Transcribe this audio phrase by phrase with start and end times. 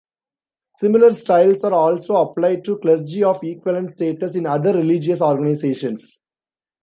[0.77, 6.17] Similar styles are also applied to clergy of equivalent status in other religious organisations.